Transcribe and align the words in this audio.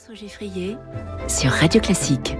François 0.00 0.14
Geffrier 0.14 0.78
sur 1.28 1.50
Radio 1.50 1.78
Classique. 1.78 2.34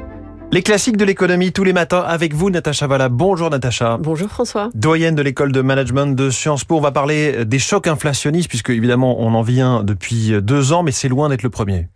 Les 0.53 0.63
classiques 0.63 0.97
de 0.97 1.05
l'économie 1.05 1.53
tous 1.53 1.63
les 1.63 1.73
matins 1.73 2.01
avec 2.05 2.35
vous, 2.35 2.51
Natacha 2.51 2.89
Valla. 2.89 3.09
Bonjour 3.09 3.51
Natacha. 3.51 3.99
Bonjour 4.01 4.29
François. 4.29 4.69
Doyenne 4.75 5.15
de 5.15 5.23
l'école 5.23 5.53
de 5.53 5.61
management 5.61 6.09
de 6.17 6.29
Sciences 6.29 6.65
Po. 6.65 6.77
On 6.79 6.81
va 6.81 6.91
parler 6.91 7.45
des 7.45 7.61
chocs 7.61 7.87
inflationnistes 7.87 8.49
puisque 8.49 8.71
évidemment 8.71 9.21
on 9.21 9.33
en 9.35 9.43
vient 9.43 9.85
depuis 9.85 10.33
deux 10.43 10.73
ans, 10.73 10.83
mais 10.83 10.91
c'est 10.91 11.07
loin 11.09 11.29
d'être 11.29 11.45
le 11.45 11.51
premier. 11.51 11.87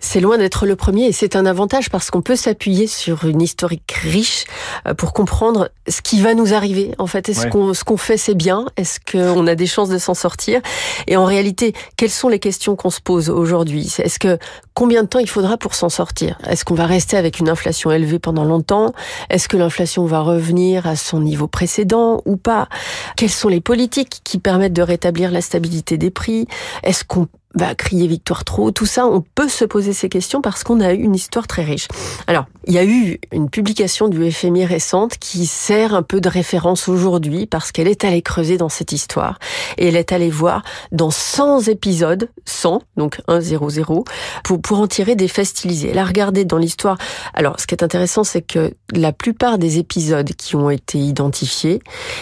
C'est 0.00 0.20
loin 0.20 0.38
d'être 0.38 0.64
le 0.64 0.74
premier 0.74 1.04
et 1.08 1.12
c'est 1.12 1.36
un 1.36 1.44
avantage 1.44 1.90
parce 1.90 2.10
qu'on 2.10 2.22
peut 2.22 2.34
s'appuyer 2.34 2.86
sur 2.86 3.26
une 3.26 3.42
historique 3.42 3.92
riche 3.92 4.44
euh, 4.86 4.94
pour 4.94 5.12
comprendre 5.12 5.68
ce 5.86 6.00
qui 6.00 6.22
va 6.22 6.32
nous 6.32 6.54
arriver. 6.54 6.92
En 6.96 7.06
fait, 7.06 7.28
est-ce 7.28 7.42
Ouais. 7.44 7.50
qu'on 7.50 7.74
ce 7.74 7.84
qu'on 7.84 7.98
fait 7.98 8.16
c'est 8.16 8.34
bien? 8.34 8.64
Est-ce 8.78 9.00
qu'on 9.00 9.46
a 9.46 9.54
des 9.54 9.66
chances 9.66 9.90
de 9.90 9.98
s'en 9.98 10.14
sortir? 10.14 10.62
Et 11.08 11.18
en 11.18 11.26
réalité, 11.26 11.74
quelles 11.98 12.08
sont 12.08 12.30
les 12.30 12.38
questions 12.38 12.74
qu'on 12.74 12.88
se 12.90 13.02
pose 13.02 13.28
aujourd'hui? 13.28 13.92
Est-ce 13.98 14.18
que 14.18 14.38
combien 14.72 15.02
de 15.02 15.08
temps 15.08 15.18
il 15.18 15.28
faudra 15.28 15.58
pour 15.58 15.74
s'en 15.74 15.90
sortir? 15.90 16.38
Est-ce 16.48 16.64
qu'on 16.64 16.74
va 16.74 16.86
rester 16.86 17.18
avec 17.18 17.38
une 17.38 17.50
inflation 17.50 17.90
élevée 17.90 17.97
pendant 18.18 18.44
longtemps. 18.44 18.92
Est-ce 19.30 19.48
que 19.48 19.56
l'inflation 19.56 20.04
va 20.06 20.20
revenir 20.20 20.86
à 20.86 20.96
son 20.96 21.20
niveau 21.20 21.48
précédent 21.48 22.22
ou 22.24 22.36
pas? 22.36 22.68
Quelles 23.16 23.30
sont 23.30 23.48
les 23.48 23.60
politiques 23.60 24.20
qui 24.24 24.38
permettent 24.38 24.72
de 24.72 24.82
rétablir 24.82 25.30
la 25.30 25.40
stabilité 25.40 25.98
des 25.98 26.10
prix? 26.10 26.46
Est-ce 26.82 27.04
qu'on 27.04 27.28
va 27.58 27.74
crier 27.74 28.06
victoire 28.06 28.44
trop 28.44 28.70
Tout 28.70 28.86
ça, 28.86 29.06
on 29.06 29.20
peut 29.20 29.48
se 29.48 29.64
poser 29.64 29.92
ces 29.92 30.08
questions 30.08 30.40
parce 30.40 30.64
qu'on 30.64 30.80
a 30.80 30.94
eu 30.94 31.02
une 31.02 31.14
histoire 31.14 31.46
très 31.46 31.64
riche. 31.64 31.88
Alors, 32.26 32.46
il 32.66 32.74
y 32.74 32.78
a 32.78 32.84
eu 32.84 33.18
une 33.32 33.50
publication 33.50 34.08
du 34.08 34.30
FMI 34.30 34.64
récente 34.64 35.18
qui 35.18 35.46
sert 35.46 35.94
un 35.94 36.02
peu 36.02 36.20
de 36.20 36.28
référence 36.28 36.88
aujourd'hui 36.88 37.46
parce 37.46 37.72
qu'elle 37.72 37.88
est 37.88 38.04
allée 38.04 38.22
creuser 38.22 38.56
dans 38.56 38.68
cette 38.68 38.92
histoire 38.92 39.38
et 39.76 39.88
elle 39.88 39.96
est 39.96 40.12
allée 40.12 40.30
voir 40.30 40.62
dans 40.92 41.10
100 41.10 41.68
épisodes, 41.68 42.30
100, 42.46 42.82
donc 42.96 43.20
1, 43.28 43.40
0, 43.40 43.70
0, 43.70 44.04
pour, 44.44 44.60
pour 44.60 44.80
en 44.80 44.86
tirer 44.86 45.16
des 45.16 45.28
faits 45.28 45.46
stylisés. 45.46 45.90
Elle 45.90 45.98
a 45.98 46.04
regardé 46.04 46.44
dans 46.44 46.58
l'histoire. 46.58 46.98
Alors, 47.34 47.58
ce 47.60 47.66
qui 47.66 47.74
est 47.74 47.82
intéressant, 47.82 48.24
c'est 48.24 48.42
que 48.42 48.74
la 48.92 49.12
plupart 49.12 49.58
des 49.58 49.78
épisodes 49.78 50.30
qui 50.34 50.56
ont 50.56 50.70
été 50.70 50.98
identifiés, 50.98 51.80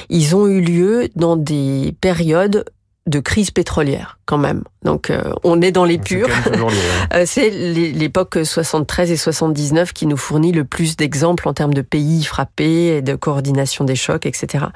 ils 0.09 0.35
ont 0.35 0.47
eu 0.47 0.61
lieu 0.61 1.09
dans 1.15 1.37
des 1.37 1.95
périodes 2.01 2.65
de 3.07 3.21
crise 3.21 3.51
pétrolière, 3.51 4.16
quand 4.27 4.39
même. 4.39 4.63
Donc, 4.85 5.11
euh, 5.11 5.33
on 5.45 5.61
est 5.61 5.73
dans 5.73 5.85
les 5.85 5.95
C'est 5.95 6.17
purs. 6.17 6.29
ouais. 6.29 6.73
Euh, 7.15 7.23
C'est 7.27 7.51
l'é- 7.51 7.93
l'époque 7.93 8.39
73 8.45 9.11
et 9.13 9.17
79 9.17 9.93
qui 9.93 10.07
nous 10.07 10.17
fournit 10.17 10.53
le 10.53 10.65
plus 10.65 10.97
d'exemples 10.97 11.49
en 11.49 11.55
termes 11.55 11.73
de 11.75 11.83
pays 11.83 12.25
frappés, 12.25 12.97
et 12.97 13.03
de 13.03 13.15
coordination 13.15 13.85
des 13.85 13.95
chocs, 13.97 14.27
etc. 14.27 14.67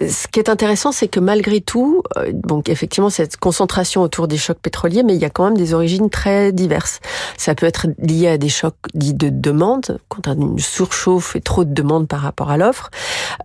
Ce 0.00 0.26
qui 0.28 0.40
est 0.40 0.48
intéressant, 0.48 0.92
c'est 0.92 1.08
que 1.08 1.20
malgré 1.20 1.60
tout, 1.60 2.02
euh, 2.16 2.30
donc 2.32 2.68
effectivement 2.68 3.10
cette 3.10 3.36
concentration 3.36 4.02
autour 4.02 4.26
des 4.28 4.36
chocs 4.36 4.58
pétroliers, 4.60 5.02
mais 5.04 5.14
il 5.14 5.20
y 5.20 5.24
a 5.24 5.30
quand 5.30 5.44
même 5.44 5.56
des 5.56 5.72
origines 5.74 6.10
très 6.10 6.52
diverses. 6.52 7.00
Ça 7.36 7.54
peut 7.54 7.66
être 7.66 7.86
lié 7.98 8.28
à 8.28 8.38
des 8.38 8.48
chocs 8.48 8.74
dits 8.94 9.14
de 9.14 9.28
demande, 9.30 9.98
quand 10.08 10.26
on 10.28 10.32
a 10.32 10.34
une 10.34 10.58
surchauffe 10.58 11.36
et 11.36 11.40
trop 11.40 11.64
de 11.64 11.72
demande 11.72 12.08
par 12.08 12.20
rapport 12.20 12.50
à 12.50 12.56
l'offre. 12.56 12.90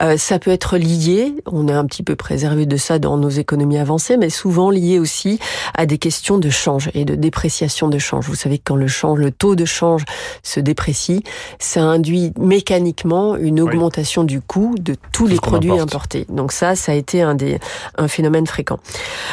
Euh, 0.02 0.18
ça 0.18 0.40
peut 0.40 0.52
être 0.52 0.78
lié, 0.78 1.36
on 1.46 1.68
est 1.68 1.74
un 1.74 1.86
petit 1.86 2.04
peu 2.04 2.16
préservé 2.16 2.66
de 2.66 2.78
ça 2.78 2.98
dans 3.00 3.18
nos 3.18 3.30
économies 3.30 3.78
avancées, 3.78 4.18
mais 4.18 4.30
souvent 4.30 4.70
lié 4.72 4.98
aussi 5.00 5.40
à 5.76 5.86
des 5.86 5.98
questions 5.98 6.38
de 6.38 6.50
change 6.50 6.90
et 6.94 7.06
de 7.06 7.16
dépréciation 7.16 7.88
de 7.88 7.98
change. 7.98 8.28
Vous 8.28 8.36
savez 8.36 8.58
que 8.58 8.64
quand 8.66 8.76
le 8.76 8.88
change, 8.88 9.20
le 9.20 9.32
taux 9.32 9.56
de 9.56 9.66
change 9.66 10.04
se 10.44 10.60
déprécie, 10.60 11.24
ça 11.60 11.82
induit 11.82 12.34
mécaniquement 12.38 13.36
une 13.36 13.62
augmentation 13.62 14.24
du 14.24 14.42
coût 14.42 14.76
de 14.80 14.96
tous 15.12 15.28
les 15.28 15.36
produits 15.38 15.72
importe. 15.72 15.94
importés. 15.94 16.26
Donc 16.30 16.52
ça, 16.52 16.76
ça 16.76 16.92
a 16.92 16.96
été 16.96 17.22
un 17.22 17.36
des 17.36 17.60
un 17.98 18.08
phénomène 18.08 18.48
fréquent. 18.48 18.80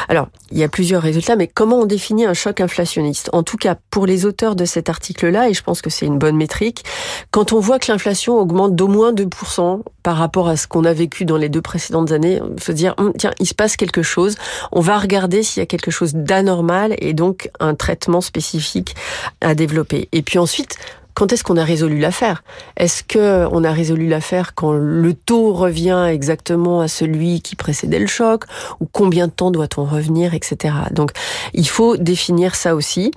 Alors, 0.07 0.27
il 0.51 0.57
y 0.57 0.63
a 0.63 0.69
plusieurs 0.69 1.01
résultats, 1.01 1.35
mais 1.35 1.47
comment 1.47 1.79
on 1.79 1.85
définit 1.85 2.25
un 2.25 2.33
choc 2.33 2.61
inflationniste? 2.61 3.29
En 3.33 3.43
tout 3.43 3.57
cas, 3.57 3.75
pour 3.89 4.05
les 4.05 4.25
auteurs 4.25 4.55
de 4.55 4.65
cet 4.65 4.89
article-là, 4.89 5.49
et 5.49 5.53
je 5.53 5.63
pense 5.63 5.81
que 5.81 5.89
c'est 5.89 6.05
une 6.05 6.17
bonne 6.17 6.35
métrique, 6.35 6.83
quand 7.31 7.53
on 7.53 7.59
voit 7.59 7.79
que 7.79 7.91
l'inflation 7.91 8.37
augmente 8.37 8.75
d'au 8.75 8.87
moins 8.87 9.13
2% 9.13 9.81
par 10.03 10.17
rapport 10.17 10.47
à 10.47 10.57
ce 10.57 10.67
qu'on 10.67 10.85
a 10.85 10.93
vécu 10.93 11.25
dans 11.25 11.37
les 11.37 11.49
deux 11.49 11.61
précédentes 11.61 12.11
années, 12.11 12.41
on 12.41 12.59
se 12.59 12.71
dire, 12.71 12.95
Hum, 12.99 13.13
tiens, 13.17 13.31
il 13.39 13.47
se 13.47 13.53
passe 13.53 13.77
quelque 13.77 14.01
chose, 14.01 14.35
on 14.71 14.81
va 14.81 14.97
regarder 14.97 15.41
s'il 15.41 15.61
y 15.61 15.63
a 15.63 15.65
quelque 15.65 15.89
chose 15.89 16.08
d'anormal 16.15 16.95
et 16.99 17.13
donc 17.13 17.49
un 17.59 17.75
traitement 17.75 18.21
spécifique 18.21 18.95
à 19.41 19.55
développer. 19.55 20.09
Et 20.11 20.21
puis 20.21 20.39
ensuite, 20.39 20.77
quand 21.13 21.33
est-ce 21.33 21.43
qu'on 21.43 21.57
a 21.57 21.63
résolu 21.63 21.99
l'affaire? 21.99 22.43
Est-ce 22.77 23.03
que 23.03 23.45
on 23.51 23.63
a 23.63 23.71
résolu 23.71 24.07
l'affaire 24.07 24.55
quand 24.55 24.71
le 24.71 25.13
taux 25.13 25.53
revient 25.53 26.05
exactement 26.09 26.79
à 26.81 26.87
celui 26.87 27.41
qui 27.41 27.55
précédait 27.55 27.99
le 27.99 28.07
choc? 28.07 28.43
Ou 28.79 28.85
combien 28.91 29.27
de 29.27 29.31
temps 29.33 29.51
doit-on 29.51 29.83
revenir, 29.85 30.33
etc. 30.33 30.73
Donc 30.91 31.11
il 31.53 31.67
faut 31.67 31.97
définir 31.97 32.55
ça 32.55 32.75
aussi 32.75 33.11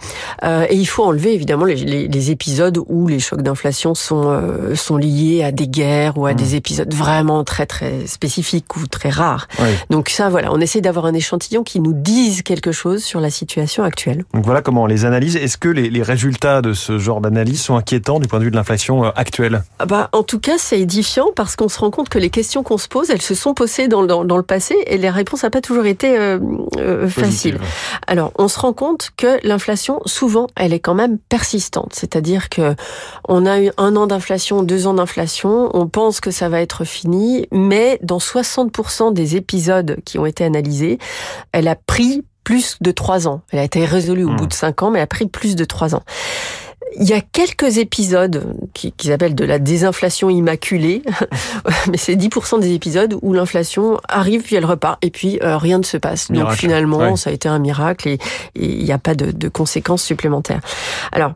Euh, 0.44 0.66
et 0.68 0.76
il 0.76 0.86
faut 0.86 1.04
enlever 1.04 1.34
évidemment 1.34 1.64
les, 1.64 1.76
les- 1.76 2.08
les 2.08 2.30
épisodes 2.30 2.78
où 2.88 3.06
les 3.06 3.20
chocs 3.20 3.42
d'inflation 3.42 3.94
sont 3.94 4.24
euh, 4.30 4.74
sont 4.74 4.96
liés 4.96 5.42
à 5.44 5.52
des 5.52 5.68
guerres 5.68 6.18
ou 6.18 6.26
à 6.26 6.32
Mmh. 6.32 6.36
des 6.36 6.54
épisodes 6.56 6.94
vraiment 6.94 7.44
très 7.44 7.66
très 7.66 8.06
spécifiques 8.06 8.74
ou 8.76 8.86
très 8.86 9.10
rares. 9.10 9.46
Donc 9.90 10.08
ça 10.08 10.28
voilà, 10.28 10.52
on 10.52 10.60
essaie 10.60 10.80
d'avoir 10.80 11.06
un 11.06 11.14
échantillon 11.14 11.62
qui 11.62 11.78
nous 11.80 11.92
dise 11.92 12.42
quelque 12.42 12.72
chose 12.72 13.04
sur 13.04 13.20
la 13.20 13.30
situation 13.30 13.84
actuelle. 13.84 14.24
Donc 14.34 14.44
voilà 14.44 14.62
comment 14.62 14.82
on 14.84 14.86
les 14.86 15.04
analyse. 15.04 15.36
Est-ce 15.36 15.56
que 15.58 15.68
les, 15.68 15.90
les 15.90 16.02
résultats 16.02 16.62
de 16.62 16.72
ce 16.72 16.98
genre 16.98 17.20
d'analyse 17.20 17.60
sont 17.60 17.76
inquiétants 17.92 18.20
du 18.20 18.26
point 18.28 18.38
de 18.38 18.44
vue 18.44 18.50
de 18.50 18.56
l'inflation 18.56 19.04
euh, 19.04 19.10
actuelle 19.16 19.62
Ah 19.78 19.84
Bah, 19.86 20.08
en 20.12 20.22
tout 20.22 20.40
cas, 20.40 20.56
c'est 20.56 20.80
édifiant 20.80 21.26
parce 21.36 21.56
qu'on 21.56 21.68
se 21.68 21.78
rend 21.78 21.90
compte 21.90 22.08
que 22.08 22.18
les 22.18 22.30
questions 22.30 22.62
qu'on 22.62 22.78
se 22.78 22.88
pose, 22.88 23.10
elles 23.10 23.20
se 23.22 23.34
sont 23.34 23.52
posées 23.52 23.86
dans, 23.88 24.02
dans, 24.04 24.24
dans 24.24 24.36
le 24.38 24.42
passé 24.42 24.74
et 24.86 24.96
les 24.96 25.10
réponses 25.10 25.42
n'ont 25.44 25.50
pas 25.50 25.60
toujours 25.60 25.84
été 25.84 26.16
euh, 26.18 26.38
euh, 26.78 27.06
faciles. 27.08 27.58
Alors, 28.06 28.32
on 28.38 28.48
se 28.48 28.58
rend 28.58 28.72
compte 28.72 29.10
que 29.16 29.38
l'inflation, 29.46 30.00
souvent, 30.06 30.46
elle 30.56 30.72
est 30.72 30.80
quand 30.80 30.94
même 30.94 31.18
persistante. 31.18 31.92
C'est-à-dire 31.92 32.48
que 32.48 32.74
on 33.28 33.44
a 33.44 33.60
eu 33.60 33.70
un 33.76 33.94
an 33.96 34.06
d'inflation, 34.06 34.62
deux 34.62 34.86
ans 34.86 34.94
d'inflation, 34.94 35.68
on 35.74 35.86
pense 35.86 36.20
que 36.20 36.30
ça 36.30 36.48
va 36.48 36.60
être 36.62 36.84
fini, 36.84 37.46
mais 37.52 37.98
dans 38.02 38.18
60% 38.18 39.12
des 39.12 39.36
épisodes 39.36 39.98
qui 40.06 40.18
ont 40.18 40.24
été 40.26 40.44
analysés, 40.44 40.98
elle 41.52 41.68
a 41.68 41.74
pris 41.76 42.24
plus 42.44 42.76
de 42.80 42.90
trois 42.90 43.28
ans. 43.28 43.42
Elle 43.52 43.60
a 43.60 43.64
été 43.64 43.84
résolue 43.84 44.24
au 44.24 44.30
Hmm. 44.30 44.36
bout 44.36 44.46
de 44.48 44.52
cinq 44.52 44.82
ans, 44.82 44.90
mais 44.90 44.98
elle 44.98 45.04
a 45.04 45.06
pris 45.06 45.26
plus 45.26 45.54
de 45.54 45.64
trois 45.64 45.94
ans. 45.94 46.02
Il 47.00 47.08
y 47.08 47.12
a 47.12 47.20
quelques 47.20 47.78
épisodes 47.78 48.54
qui- 48.74 48.92
qu'ils 48.92 49.12
appellent 49.12 49.34
de 49.34 49.44
la 49.44 49.58
désinflation 49.58 50.28
immaculée, 50.30 51.02
mais 51.90 51.96
c'est 51.96 52.16
10% 52.16 52.58
des 52.60 52.72
épisodes 52.72 53.16
où 53.22 53.32
l'inflation 53.32 53.98
arrive 54.08 54.42
puis 54.42 54.56
elle 54.56 54.64
repart 54.66 54.98
et 55.04 55.10
puis 55.10 55.38
euh, 55.42 55.56
rien 55.56 55.78
ne 55.78 55.84
se 55.84 55.96
passe. 55.96 56.30
Donc 56.30 56.50
finalement, 56.52 56.98
Ouais. 56.98 57.16
ça 57.16 57.30
a 57.30 57.32
été 57.32 57.48
un 57.48 57.58
miracle 57.58 58.08
et 58.08 58.18
et 58.54 58.66
il 58.66 58.84
n'y 58.84 58.92
a 58.92 58.98
pas 58.98 59.14
de, 59.14 59.30
de 59.30 59.48
conséquences 59.48 60.02
supplémentaires. 60.02 60.60
Alors, 61.12 61.32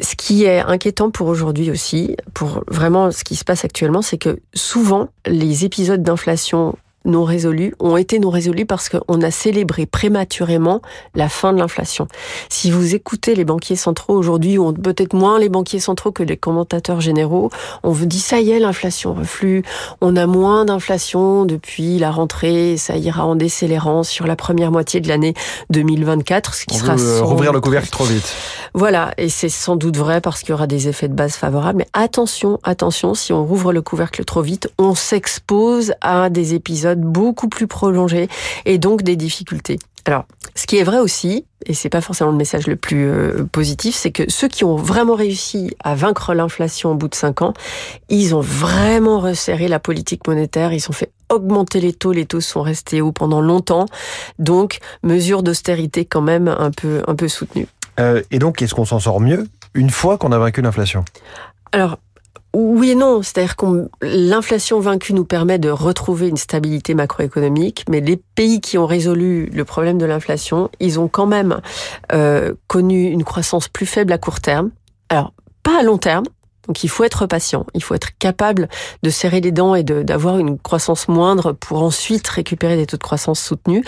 ce 0.00 0.14
qui 0.14 0.44
est 0.44 0.60
inquiétant 0.60 1.10
pour 1.10 1.28
aujourd'hui 1.28 1.70
aussi, 1.70 2.16
pour 2.34 2.62
vraiment 2.68 3.10
ce 3.10 3.24
qui 3.24 3.34
se 3.34 3.44
passe 3.44 3.64
actuellement, 3.64 4.02
c'est 4.02 4.18
que 4.18 4.40
souvent 4.54 5.08
les 5.26 5.64
épisodes 5.64 6.02
d'inflation 6.02 6.76
non 7.06 7.24
résolus 7.24 7.74
ont 7.80 7.96
été 7.96 8.18
non 8.18 8.30
résolus 8.30 8.66
parce 8.66 8.88
qu'on 8.88 9.22
a 9.22 9.30
célébré 9.30 9.86
prématurément 9.86 10.82
la 11.14 11.28
fin 11.28 11.52
de 11.52 11.58
l'inflation. 11.58 12.08
Si 12.48 12.70
vous 12.70 12.94
écoutez 12.94 13.34
les 13.34 13.44
banquiers 13.44 13.76
centraux 13.76 14.14
aujourd'hui, 14.14 14.58
ou 14.58 14.72
peut-être 14.72 15.14
moins 15.14 15.38
les 15.38 15.48
banquiers 15.48 15.80
centraux 15.80 16.12
que 16.12 16.22
les 16.22 16.36
commentateurs 16.36 17.00
généraux, 17.00 17.50
on 17.82 17.90
vous 17.90 18.06
dit 18.06 18.20
ça 18.20 18.40
y 18.40 18.50
est, 18.50 18.58
l'inflation 18.58 19.14
reflue, 19.14 19.62
on 20.00 20.16
a 20.16 20.26
moins 20.26 20.64
d'inflation 20.64 21.44
depuis 21.44 21.98
la 21.98 22.10
rentrée, 22.10 22.76
ça 22.76 22.96
ira 22.96 23.24
en 23.24 23.36
décélérant 23.36 24.02
sur 24.02 24.26
la 24.26 24.36
première 24.36 24.70
moitié 24.70 25.00
de 25.00 25.08
l'année 25.08 25.34
2024, 25.70 26.54
ce 26.54 26.66
qui 26.66 26.74
On 26.74 26.78
sera 26.78 26.96
veut 26.96 27.06
euh, 27.06 27.22
rouvrir 27.22 27.52
le 27.52 27.60
couvercle 27.60 27.88
trop 27.90 28.04
vite. 28.04 28.34
voilà, 28.74 29.12
et 29.18 29.28
c'est 29.28 29.48
sans 29.48 29.76
doute 29.76 29.96
vrai 29.96 30.20
parce 30.20 30.40
qu'il 30.40 30.50
y 30.50 30.52
aura 30.52 30.66
des 30.66 30.88
effets 30.88 31.08
de 31.08 31.14
base 31.14 31.34
favorables. 31.34 31.78
Mais 31.78 31.88
attention, 31.92 32.58
attention, 32.62 33.14
si 33.14 33.32
on 33.32 33.44
rouvre 33.44 33.72
le 33.72 33.82
couvercle 33.82 34.24
trop 34.24 34.42
vite, 34.42 34.68
on 34.78 34.94
s'expose 34.94 35.92
à 36.00 36.30
des 36.30 36.54
épisodes 36.54 36.95
beaucoup 36.96 37.48
plus 37.48 37.66
prolongés 37.66 38.28
et 38.64 38.78
donc 38.78 39.02
des 39.02 39.16
difficultés. 39.16 39.78
Alors, 40.06 40.24
ce 40.54 40.66
qui 40.66 40.78
est 40.78 40.84
vrai 40.84 41.00
aussi, 41.00 41.46
et 41.66 41.74
c'est 41.74 41.88
pas 41.88 42.00
forcément 42.00 42.30
le 42.30 42.36
message 42.36 42.68
le 42.68 42.76
plus 42.76 43.08
euh, 43.08 43.44
positif, 43.50 43.96
c'est 43.96 44.12
que 44.12 44.22
ceux 44.28 44.46
qui 44.46 44.64
ont 44.64 44.76
vraiment 44.76 45.16
réussi 45.16 45.74
à 45.82 45.96
vaincre 45.96 46.32
l'inflation 46.32 46.92
au 46.92 46.94
bout 46.94 47.08
de 47.08 47.14
cinq 47.16 47.42
ans, 47.42 47.54
ils 48.08 48.34
ont 48.34 48.40
vraiment 48.40 49.18
resserré 49.18 49.66
la 49.66 49.80
politique 49.80 50.28
monétaire, 50.28 50.72
ils 50.72 50.88
ont 50.88 50.92
fait 50.92 51.10
augmenter 51.28 51.80
les 51.80 51.92
taux, 51.92 52.12
les 52.12 52.24
taux 52.24 52.40
sont 52.40 52.62
restés 52.62 53.00
hauts 53.00 53.10
pendant 53.10 53.40
longtemps, 53.40 53.86
donc 54.38 54.78
mesures 55.02 55.42
d'austérité 55.42 56.04
quand 56.04 56.22
même 56.22 56.46
un 56.46 56.70
peu 56.70 57.02
un 57.08 57.16
peu 57.16 57.26
soutenues. 57.26 57.66
Euh, 57.98 58.22
et 58.30 58.38
donc, 58.38 58.62
est-ce 58.62 58.74
qu'on 58.74 58.84
s'en 58.84 59.00
sort 59.00 59.20
mieux 59.20 59.48
une 59.74 59.90
fois 59.90 60.18
qu'on 60.18 60.30
a 60.30 60.38
vaincu 60.38 60.62
l'inflation? 60.62 61.04
Alors, 61.72 61.98
oui 62.58 62.90
et 62.90 62.94
non. 62.94 63.22
C'est-à-dire 63.22 63.56
que 63.56 63.88
l'inflation 64.02 64.80
vaincue 64.80 65.12
nous 65.12 65.24
permet 65.24 65.58
de 65.58 65.68
retrouver 65.68 66.28
une 66.28 66.36
stabilité 66.36 66.94
macroéconomique, 66.94 67.84
mais 67.88 68.00
les 68.00 68.16
pays 68.16 68.60
qui 68.60 68.78
ont 68.78 68.86
résolu 68.86 69.46
le 69.46 69.64
problème 69.64 69.98
de 69.98 70.06
l'inflation, 70.06 70.70
ils 70.80 70.98
ont 70.98 71.08
quand 71.08 71.26
même 71.26 71.60
euh, 72.12 72.54
connu 72.66 73.10
une 73.10 73.24
croissance 73.24 73.68
plus 73.68 73.86
faible 73.86 74.12
à 74.12 74.18
court 74.18 74.40
terme. 74.40 74.70
Alors, 75.08 75.32
pas 75.62 75.80
à 75.80 75.82
long 75.82 75.98
terme. 75.98 76.24
Donc 76.66 76.82
il 76.82 76.88
faut 76.88 77.04
être 77.04 77.26
patient, 77.26 77.64
il 77.74 77.82
faut 77.82 77.94
être 77.94 78.18
capable 78.18 78.68
de 79.04 79.10
serrer 79.10 79.40
les 79.40 79.52
dents 79.52 79.76
et 79.76 79.84
d'avoir 79.84 80.38
une 80.38 80.58
croissance 80.58 81.06
moindre 81.06 81.52
pour 81.52 81.80
ensuite 81.82 82.26
récupérer 82.26 82.76
des 82.76 82.86
taux 82.86 82.96
de 82.96 83.02
croissance 83.02 83.40
soutenus. 83.40 83.84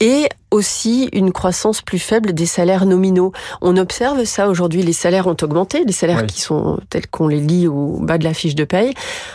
et 0.00 0.28
aussi 0.50 1.08
une 1.12 1.32
croissance 1.32 1.82
plus 1.82 1.98
faible 1.98 2.32
des 2.32 2.46
salaires 2.46 2.86
nominaux. 2.86 3.32
On 3.60 3.76
observe 3.76 4.24
ça 4.24 4.48
aujourd'hui. 4.48 4.82
Les 4.82 4.92
salaires 4.92 5.26
ont 5.26 5.36
augmenté, 5.42 5.84
les 5.84 5.92
salaires 5.92 6.26
qui 6.26 6.40
sont 6.40 6.78
tels 6.90 7.06
qu'on 7.06 7.28
les 7.28 7.40
lit 7.40 7.68
au 7.68 7.98
bas 8.00 8.18
de 8.18 8.24
la 8.24 8.34
fiche 8.34 8.54
de 8.54 8.64
paye. 8.64 8.94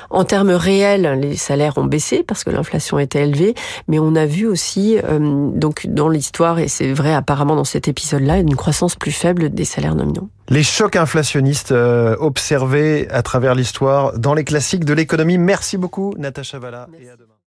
En 0.09 0.23
termes 0.23 0.51
réels, 0.51 1.19
les 1.21 1.35
salaires 1.35 1.77
ont 1.77 1.85
baissé 1.85 2.23
parce 2.23 2.43
que 2.43 2.49
l'inflation 2.49 2.99
était 2.99 3.23
élevée, 3.23 3.53
mais 3.87 3.99
on 3.99 4.15
a 4.15 4.25
vu 4.25 4.47
aussi, 4.47 4.97
euh, 5.03 5.49
donc 5.53 5.87
dans 5.87 6.09
l'histoire, 6.09 6.59
et 6.59 6.67
c'est 6.67 6.91
vrai 6.93 7.13
apparemment 7.13 7.55
dans 7.55 7.63
cet 7.63 7.87
épisode-là, 7.87 8.37
une 8.37 8.55
croissance 8.55 8.95
plus 8.95 9.11
faible 9.11 9.49
des 9.49 9.65
salaires 9.65 9.95
nominaux. 9.95 10.29
Les 10.49 10.63
chocs 10.63 10.95
inflationnistes 10.95 11.71
euh, 11.71 12.15
observés 12.19 13.07
à 13.09 13.21
travers 13.21 13.55
l'histoire 13.55 14.17
dans 14.17 14.33
les 14.33 14.43
classiques 14.43 14.85
de 14.85 14.93
l'économie. 14.93 15.37
Merci 15.37 15.77
beaucoup, 15.77 16.13
Natacha 16.17 16.59
Valla. 16.59 16.87
Et 17.01 17.09
à 17.09 17.15
demain. 17.15 17.32